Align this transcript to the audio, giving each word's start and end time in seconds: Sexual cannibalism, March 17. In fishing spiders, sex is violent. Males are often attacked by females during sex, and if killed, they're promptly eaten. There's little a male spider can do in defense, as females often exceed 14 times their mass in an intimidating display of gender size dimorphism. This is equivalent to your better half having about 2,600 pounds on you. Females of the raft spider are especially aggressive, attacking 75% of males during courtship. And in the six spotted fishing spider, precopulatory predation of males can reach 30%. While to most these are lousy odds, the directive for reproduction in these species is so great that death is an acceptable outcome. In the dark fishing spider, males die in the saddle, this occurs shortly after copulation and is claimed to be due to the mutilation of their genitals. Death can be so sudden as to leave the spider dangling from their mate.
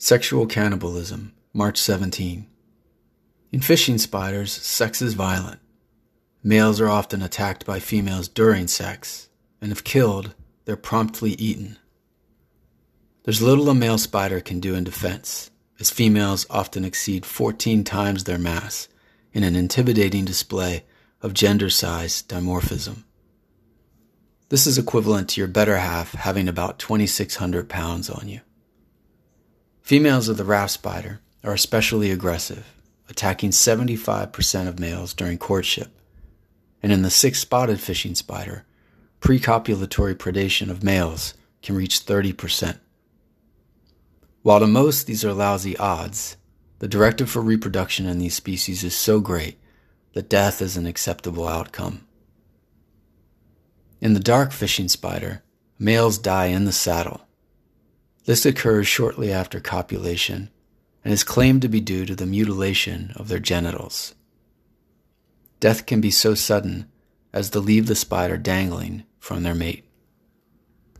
Sexual 0.00 0.46
cannibalism, 0.46 1.34
March 1.52 1.76
17. 1.76 2.46
In 3.50 3.60
fishing 3.60 3.98
spiders, 3.98 4.52
sex 4.52 5.02
is 5.02 5.14
violent. 5.14 5.58
Males 6.40 6.80
are 6.80 6.88
often 6.88 7.20
attacked 7.20 7.66
by 7.66 7.80
females 7.80 8.28
during 8.28 8.68
sex, 8.68 9.28
and 9.60 9.72
if 9.72 9.82
killed, 9.82 10.36
they're 10.64 10.76
promptly 10.76 11.32
eaten. 11.32 11.78
There's 13.24 13.42
little 13.42 13.68
a 13.70 13.74
male 13.74 13.98
spider 13.98 14.40
can 14.40 14.60
do 14.60 14.76
in 14.76 14.84
defense, 14.84 15.50
as 15.80 15.90
females 15.90 16.46
often 16.48 16.84
exceed 16.84 17.26
14 17.26 17.82
times 17.82 18.22
their 18.22 18.38
mass 18.38 18.86
in 19.32 19.42
an 19.42 19.56
intimidating 19.56 20.24
display 20.24 20.84
of 21.22 21.34
gender 21.34 21.70
size 21.70 22.22
dimorphism. 22.22 23.02
This 24.48 24.64
is 24.64 24.78
equivalent 24.78 25.30
to 25.30 25.40
your 25.40 25.48
better 25.48 25.78
half 25.78 26.12
having 26.12 26.46
about 26.46 26.78
2,600 26.78 27.68
pounds 27.68 28.08
on 28.08 28.28
you. 28.28 28.42
Females 29.88 30.28
of 30.28 30.36
the 30.36 30.44
raft 30.44 30.72
spider 30.72 31.18
are 31.42 31.54
especially 31.54 32.10
aggressive, 32.10 32.74
attacking 33.08 33.52
75% 33.52 34.68
of 34.68 34.78
males 34.78 35.14
during 35.14 35.38
courtship. 35.38 35.88
And 36.82 36.92
in 36.92 37.00
the 37.00 37.08
six 37.08 37.38
spotted 37.38 37.80
fishing 37.80 38.14
spider, 38.14 38.66
precopulatory 39.22 40.14
predation 40.14 40.68
of 40.68 40.84
males 40.84 41.32
can 41.62 41.74
reach 41.74 42.04
30%. 42.04 42.76
While 44.42 44.60
to 44.60 44.66
most 44.66 45.06
these 45.06 45.24
are 45.24 45.32
lousy 45.32 45.74
odds, 45.78 46.36
the 46.80 46.86
directive 46.86 47.30
for 47.30 47.40
reproduction 47.40 48.04
in 48.04 48.18
these 48.18 48.34
species 48.34 48.84
is 48.84 48.94
so 48.94 49.20
great 49.20 49.56
that 50.12 50.28
death 50.28 50.60
is 50.60 50.76
an 50.76 50.84
acceptable 50.84 51.48
outcome. 51.48 52.06
In 54.02 54.12
the 54.12 54.20
dark 54.20 54.52
fishing 54.52 54.88
spider, 54.88 55.42
males 55.78 56.18
die 56.18 56.48
in 56.48 56.66
the 56.66 56.72
saddle, 56.72 57.22
this 58.28 58.44
occurs 58.44 58.86
shortly 58.86 59.32
after 59.32 59.58
copulation 59.58 60.50
and 61.02 61.14
is 61.14 61.24
claimed 61.24 61.62
to 61.62 61.68
be 61.68 61.80
due 61.80 62.04
to 62.04 62.14
the 62.14 62.26
mutilation 62.26 63.10
of 63.16 63.28
their 63.28 63.38
genitals. 63.38 64.14
Death 65.60 65.86
can 65.86 66.02
be 66.02 66.10
so 66.10 66.34
sudden 66.34 66.90
as 67.32 67.48
to 67.48 67.58
leave 67.58 67.86
the 67.86 67.94
spider 67.94 68.36
dangling 68.36 69.04
from 69.18 69.44
their 69.44 69.54
mate. 69.54 69.87